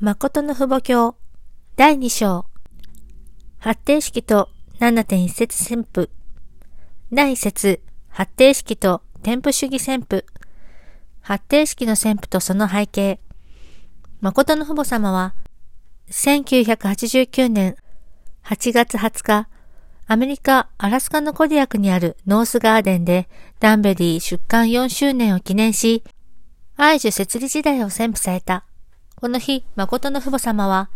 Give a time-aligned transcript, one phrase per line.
[0.00, 1.16] 誠の父母教。
[1.74, 2.46] 第2章。
[3.58, 6.08] 発定式と7.1節旋風。
[7.12, 7.82] 第1節。
[8.08, 10.24] 発定式と添付主義旋風。
[11.20, 13.18] 発定式の旋風とその背景。
[14.20, 15.34] 誠の父母様は
[16.10, 17.74] 1989年
[18.44, 19.48] 8月20日
[20.06, 23.28] アメリカ・アラスカのコディアクにあるノースガーデンで
[23.58, 26.04] ダンベリー出刊4周年を記念し、
[26.76, 28.67] アイジュ設立時代を宣布された。
[29.20, 30.90] この日、誠の父母様は、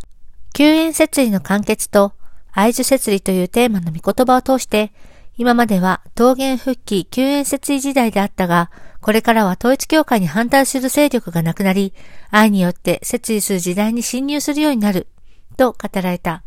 [0.55, 2.13] 救援設理の完結と
[2.53, 4.93] 愛樹設理というテーマの御言葉を通して、
[5.37, 11.95] 今までは桃源復帰救援設理時代であったが、これからは統一教会に反対する勢力がなくなり、
[12.31, 15.09] 愛によって設理する時代に侵入するようになる、
[15.57, 16.45] と語られた。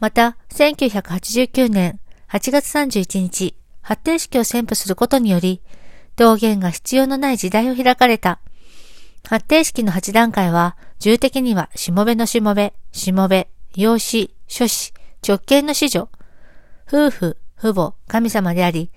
[0.00, 1.98] また、1989年
[2.28, 5.62] 8月31日、発展式を宣布することにより、
[6.16, 8.40] 道元が必要のない時代を開かれた。
[9.26, 14.92] 発定式の8段階は、重的には、しもべのしもべ、しもべ、養子、諸子、
[15.26, 16.08] 直系の子女、
[16.86, 18.90] 夫婦、父母、神様であり、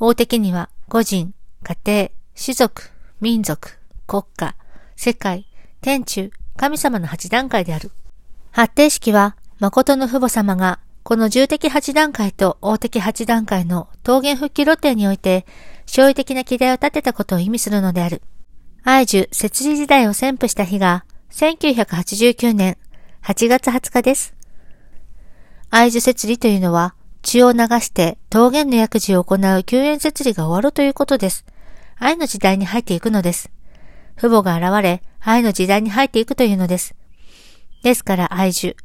[0.00, 4.56] 大的には、個人、家庭、士族、民族、国家、
[4.96, 5.46] 世界、
[5.82, 7.90] 天中、神様の8段階である。
[8.52, 15.44] 発定式は、誠の父母様が、この重的8段階と大的8段階の桃源復帰露呈において、
[15.86, 18.22] 勝利的な期待を立てたことを意味するのである。
[18.86, 22.76] 愛樹設置時代を宣布した日が、1989年
[23.22, 24.34] 8月20日です。
[25.70, 31.46] 愛樹設理というのは、血を流して桃源の薬事を行う救援設理が終わるということです。
[31.96, 33.50] 愛の時代に入っていくのです。
[34.18, 36.94] 父母が現れ、愛の時代に入っていくというのです。
[37.82, 38.76] ですから愛樹、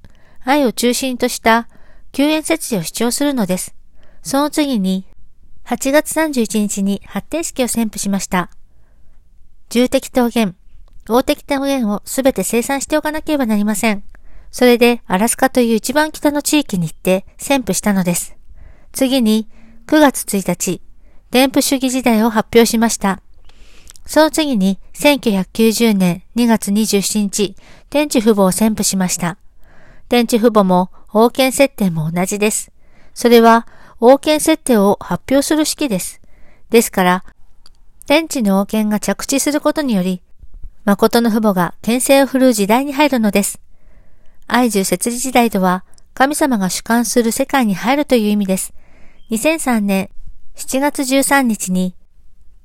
[0.46, 1.68] 愛を中心とした
[2.14, 3.76] 救援設理を主張するのです。
[4.22, 5.06] その次に、
[5.66, 8.50] 8月31日に発展式を宣布しました。
[9.70, 10.56] 重的桃源、
[11.08, 14.04] 大的桃源をすべて生産しておかなければなりません。
[14.50, 18.36] それで、アラスカという一番北の地域に行って宣布したのです。
[18.94, 19.48] 次に、
[19.86, 20.82] 9月1日、
[21.30, 23.22] 伝布主義時代を発表しました。
[24.08, 27.56] その次に、1990年2月27日、
[27.92, 29.38] 天地父母を宣布しました。
[30.10, 32.72] 天地父母も王権設定も同じです。
[33.14, 33.68] それは、
[34.00, 36.22] 王権設定を発表する式です。
[36.72, 37.24] ですから、
[38.10, 40.24] 天地の王権が着地することにより、
[40.84, 43.62] 誠の父母が権勢を振るう時代に入るのです。
[44.48, 48.74] 愛獣設立時代とは、神様が主観する世界に入るという意味です。
[49.30, 50.10] 2003年
[50.56, 51.94] 7月13日に、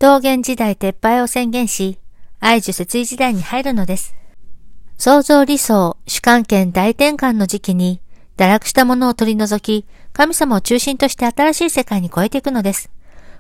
[0.01, 1.99] 桃源時代撤廃を宣言し、
[2.41, 4.15] 愛獣設立時代に入るのです。
[4.97, 8.01] 創造理想、主観権大転換の時期に、
[8.39, 12.89] 堕落したものを取り除き、神様を中心として新しい世界に超えていくのです。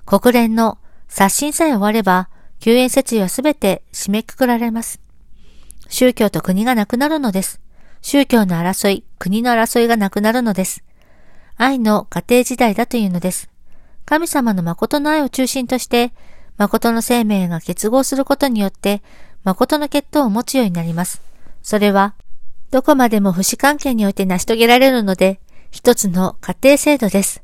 [0.04, 0.76] 国連の
[1.08, 2.28] 刷新さえ終われば、
[2.60, 5.00] 救援設備はすべて締めくくられます。
[5.88, 7.60] 宗教と国がなくなるのです。
[8.02, 10.82] 宗教の争い、国の争いがなくなるのです。
[11.56, 13.48] 愛の家庭時代だというのです。
[14.04, 16.12] 神様の誠の愛を中心として、
[16.56, 19.02] 誠の生命が結合することによって、
[19.44, 21.22] 誠の血統を持つようになります。
[21.62, 22.14] それは、
[22.70, 25.40] どこまでも不死関係において成し遂げられるので、
[25.70, 27.42] 一つの家庭制度です。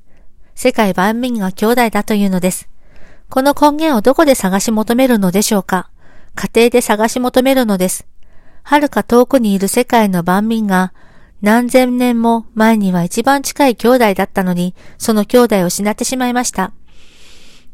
[0.54, 2.68] 世界万民が兄弟だというのです。
[3.30, 5.88] この根源をどこで探し求めるのでしょうか？
[6.34, 8.04] 家庭で探し求めるのです。
[8.64, 10.92] 遥か遠くにいる世界の万民が
[11.40, 16.72] 何千年も前には一番近い兄弟だったのに、その兄弟を失ってしまいました。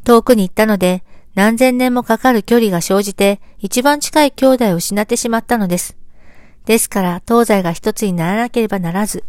[0.03, 1.03] 遠くに行ったので、
[1.33, 5.97] 何千年もかかる距離が生じて、一番近い兄弟を失ってしまったのです。
[6.65, 9.23] ですから、東西が一つにならなければならず、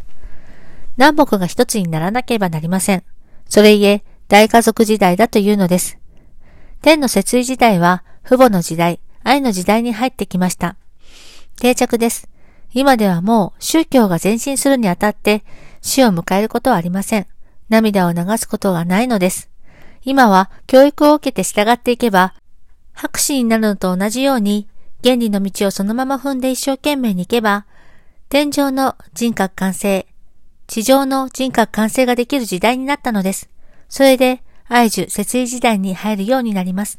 [0.99, 3.03] 南北が一つにならなければなりません。
[3.49, 5.97] それゆえ、大家族時代だというのです。
[6.81, 10.77] 天の設位時代は父母の時代、愛の時代に入ってきました。
[11.61, 12.29] 定着です。
[12.73, 15.43] 今ではもう宗教が前進するにあたって
[15.81, 17.27] 死を迎えることはありません。
[17.69, 19.51] 涙を流すことがないのです。
[20.05, 22.35] 今は教育を受けて従っていけば、
[22.93, 24.69] 博士になるのと同じように、
[25.03, 27.67] 原理の道をそのまま踏んで一生懸命に行けば、
[28.29, 30.07] 天上の人格完成、
[30.67, 33.49] 地上の人格完成ができる時代になったのです。
[33.89, 36.99] それで、愛樹設立時代に入るようになります。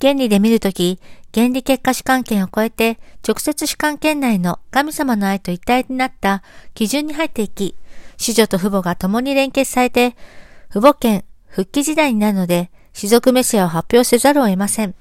[0.00, 1.00] 原理で見るとき、
[1.34, 6.42] 原理結果主観権を超えて、直接主観権内の神様の愛と一体になった
[6.74, 7.74] 基準に入っていき、
[8.16, 10.16] 子女と父母が共に連結されて、
[10.70, 14.94] 父母権復帰時代になるので、士族メシアを発表せざるを得ません。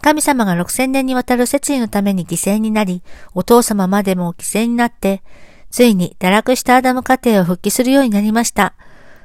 [0.00, 3.02] 神様が6000年にわたる説理のために犠牲になり、
[3.34, 5.22] お父様までも犠牲になって、
[5.70, 8.74] ついに堕落したアダム家庭を復帰するようになりました。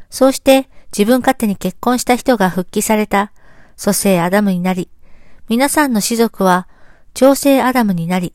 [0.10, 3.32] そうして、自分勝手に結婚した人が復帰された
[3.76, 4.90] 蘇生アダムになり、
[5.48, 6.68] 皆さんの士族は
[7.14, 8.34] 調整アダムになり、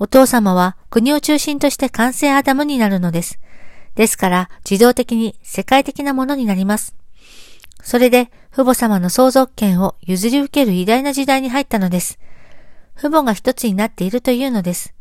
[0.00, 3.38] お父様は国を中心として完成アダムになるのです。
[3.94, 6.96] ですから、自動的に世界的なものになります。
[7.80, 12.18] それで、父母様の相続権を譲り受ける偉大な時代に入ったのです。
[12.96, 14.94] 父母が一つになっているというのです。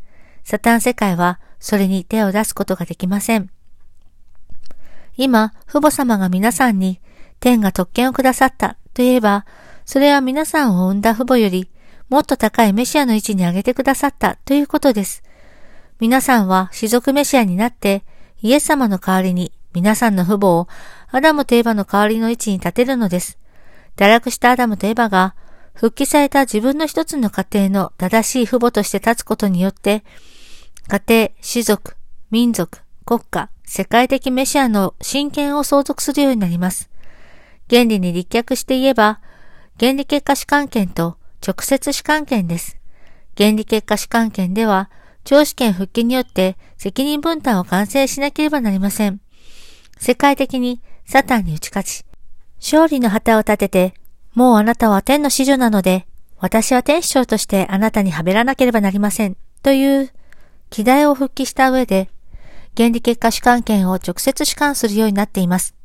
[0.44, 3.50] サタン世界は、それに手を出すことができません。
[5.20, 7.02] 今、父母様が皆さんに、
[7.42, 9.46] 天が特権をくださったと言えば、
[9.84, 11.70] それは皆さんを産んだ父母より、
[12.08, 15.22] もっと高いメシアの位置に上げてくださったということです。
[16.00, 18.06] 皆さんは士族メシアになって、
[18.42, 20.68] イエス様の代わりに皆さんの父母を
[21.12, 23.38] アダムとエバの代わりの位置に立てるのです。
[23.98, 25.36] 堕落したアダムとエバが
[25.74, 30.06] 復帰された自分の一つの家庭の正しい父母として立つことによって、
[30.88, 31.98] 家庭、種族、
[32.32, 36.90] 民族、国家、世界的メシアの親権を相続するようになります。
[37.70, 39.22] 原理に立脚して言えば、
[39.80, 42.80] 原理結果主観権と直接主観権です。
[43.38, 44.90] 原理結果主観権では、
[45.24, 49.22] 長子権復帰によって責任分担を完成しなければなりません。
[50.00, 52.06] 世界的にサタンに打ち勝ち、
[52.60, 53.94] 勝利の旗を立てて、
[54.34, 56.08] もうあなたは天の使女なので、
[56.40, 59.38] 私は天使長としてあなたにはべらなければなりません。
[59.62, 60.12] という、
[60.72, 62.10] 期待を復帰した上で、
[62.78, 65.76] 原理結果主観権を直接主観するようになっています。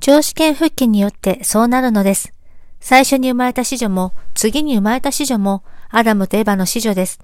[0.00, 2.32] 長子権復帰によってそうなるのです。
[2.80, 7.20] 最初に生まれた子女も、次に生まれた子女も、アダムとエヴァの子女です。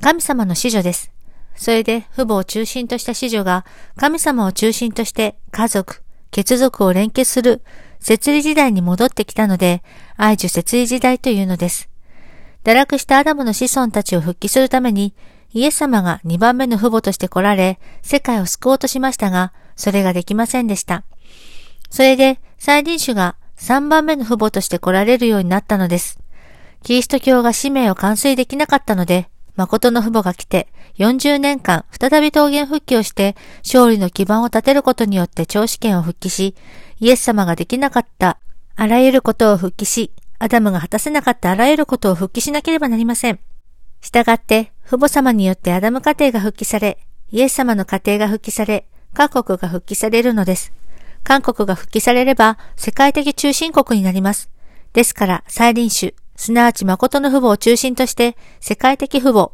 [0.00, 1.12] 神様の子女です。
[1.54, 3.66] それで父母を中心とした子女が
[3.96, 7.62] 神様を中心として家族、血族を連結する
[7.98, 9.82] 設理時代に戻ってきたので、
[10.16, 11.90] 愛樹設理時代というのです。
[12.64, 15.14] 堕落したアダムの子孫たちを復帰するために、
[15.52, 21.04] イエス様が2番目の父母として来られ、世界を救おうとしましたが、それができませんでした。
[21.90, 26.18] それで、再臨種が3番目の父母として来られるようになったのです。
[26.82, 30.68] キリスト教が使命を完遂できなかったので、誠の父母が来て、
[30.98, 36.54] 40年間再び桃源復帰をして、勝利の基盤を立てることによって長子権を復帰し、
[37.00, 38.38] イエス様ができなかった
[38.76, 43.40] あらゆることを復帰し、アダムが果たせなかったあらゆることを復帰しなければなりません。
[44.00, 46.98] したがって、父母様によってアダム家庭が復帰され、
[47.30, 50.72] イエス様の家庭が復帰され、各国が復帰されるのです。
[51.22, 54.50] 韓国が復帰されれば、世界的中心国になります。
[54.92, 59.52] ですから、再臨種、すなわち誠の父母を中心として、世界的父母、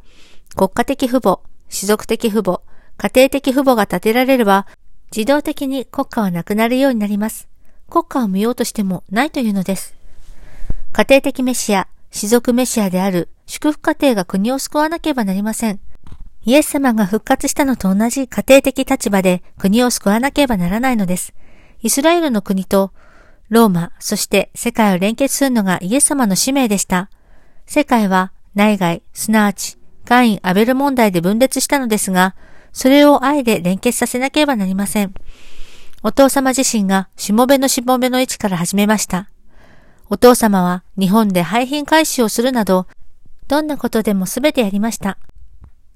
[0.55, 2.63] 国家的父母、種族的父母、
[2.97, 4.67] 家庭的父母が立てられれば、
[5.15, 7.47] 自動的に国家はなくなるようになります。
[7.91, 9.95] 国家を見ようとしてもないというのです。
[10.95, 15.81] 家庭的メシア、種族メシアである祝福家庭が国を救わなければなりません。
[16.45, 21.35] イエス様が復活したのと同じ家庭的立場で国を救わなければならないのです。
[21.83, 22.93] イスラエルの国と
[23.49, 27.11] ローマ、そして世界を連結するのがイエス様の使命でした。
[27.67, 32.35] 世界は内外、すなわち、カイン・アベル問題で分裂したのですが、
[32.73, 35.15] それを愛で連結させなければなりません。
[36.03, 39.29] お父様自身がしもべのしもべの位置から始めました。
[40.09, 42.87] お父様は日本で廃品回収をするなど、
[43.49, 45.19] どんなことでもすべてやりました。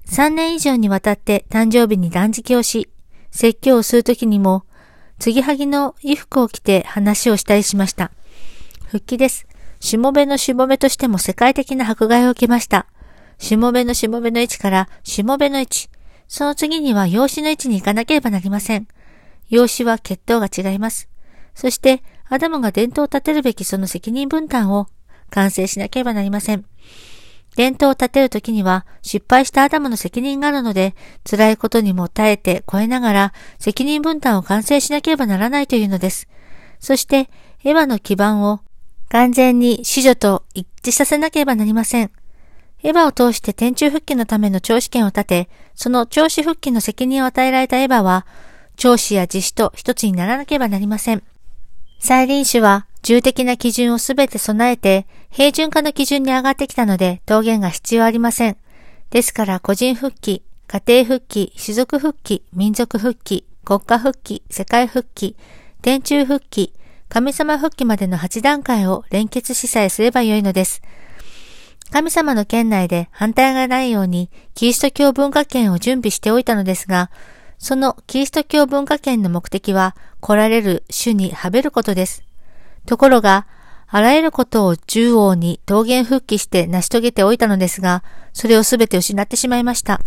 [0.07, 2.89] 3年以上にわたって誕生日に断食をし、
[3.31, 4.65] 説教をするときにも
[5.19, 8.11] 継ぎはぎの衣服を着て話をしたりしました。
[8.87, 9.47] 復帰です。
[9.79, 12.87] しもべのしもべとしても世界的な迫害を受けました。
[13.37, 15.89] しもべのしもべの位置からしもべの位置。
[16.27, 18.87] その次には養子の位置に行かなければなりません。
[19.49, 21.07] 養子は血統が違います。
[21.55, 24.87] そして、アダムが伝統を立てるべきその責任分担を
[25.31, 26.63] 完成しなければなりません。
[27.57, 30.95] 伝統を立てるときには失敗したアダムの責任があるので、
[31.29, 36.29] 辛いことにも耐えて超えながら責任分担を完成しなければならないというのです。
[36.79, 37.29] そして、
[37.65, 38.61] エヴァの基盤を
[39.09, 42.11] 完全に死女と一致させなければなりません。
[42.81, 48.25] エヴァを通して天中復帰のための長子権を立て、その長子復帰の責任を与えられたエヴァは、
[48.77, 51.23] 長子や自死と一つにならなければなりません。
[52.01, 58.57] 再臨種は重的な基準をすべて備えて、平準化の基準に上がってきたので、桃源が必要ありません。
[59.11, 65.35] ですから、個人復帰、家庭復帰、種族復帰、民族復帰、国家復帰、世界復帰、
[65.83, 66.73] 天中復帰、
[67.07, 70.81] 神様復帰までの8段階を連結しさえすればよいのです。
[71.91, 77.11] 神様の県内で反対がないように、キリスト教文化圏を準備しておいたのですが、
[77.61, 82.23] そのキリスト教文化圏の目的は、来られる主にはべることです。
[82.87, 83.45] ところが、
[83.87, 88.03] あらゆることを中央に桃源復帰して成し遂げておいたのですが、
[88.33, 90.01] それをすべて失ってしまいました。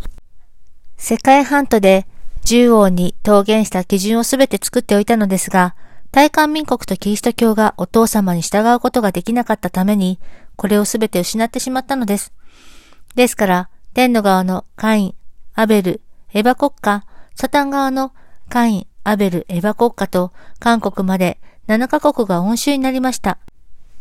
[0.97, 2.09] 世界半島で
[2.45, 5.77] 中央に桃源した基準をすべて作っておいたのですが、
[6.11, 10.19] 大韓民国とキリスト教がお父様に従うことができなかったために、
[10.57, 12.33] これをすべて失ってしまったのです。
[13.15, 15.15] ですから、天の側のカイン、
[15.55, 16.01] アベル、
[16.33, 18.13] エヴァ国家、サタン側の
[18.49, 21.39] カイン、アベル、エヴァ国家と韓国まで
[21.69, 23.39] 7カ国が恩衆になりました。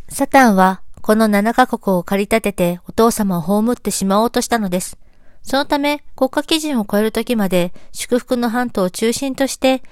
[0.09, 4.97] サタンはこの7カ国を駆り立ててお父様を葬ってしまおうとしたのです。
[5.41, 9.83] そのため国家基準を超える時まで祝福の半島を中心として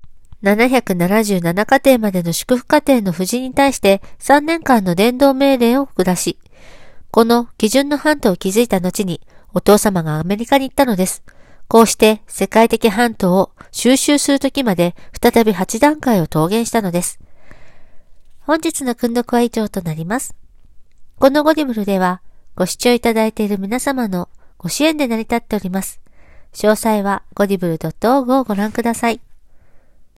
[0.44, 6.40] 777家庭までの祝福家庭の夫人に対して3年間の伝道命令を下し、
[7.12, 9.20] この基準の半島を築いた後に
[9.54, 11.24] お父様がアメリカに行ったのです。
[11.72, 17.18] こうして世界的半島を収集するときまで再び8段階を桃源したのです。
[18.42, 20.36] 本日の訓読は以上となります。
[21.18, 22.22] このゴディブルでは
[22.58, 26.02] ご視聴いただいている皆様のご支援で成り立っております。
[26.52, 29.22] 詳細はゴディブル .org をご覧ください。